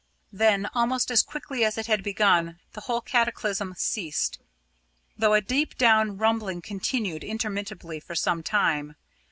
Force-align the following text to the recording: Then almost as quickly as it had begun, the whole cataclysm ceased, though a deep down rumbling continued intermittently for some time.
Then 0.31 0.65
almost 0.73 1.11
as 1.11 1.21
quickly 1.21 1.63
as 1.63 1.77
it 1.77 1.85
had 1.85 2.01
begun, 2.01 2.59
the 2.73 2.81
whole 2.81 3.01
cataclysm 3.01 3.75
ceased, 3.77 4.39
though 5.15 5.35
a 5.35 5.41
deep 5.41 5.77
down 5.77 6.17
rumbling 6.17 6.63
continued 6.63 7.23
intermittently 7.23 7.99
for 7.99 8.15
some 8.15 8.41
time. 8.41 8.95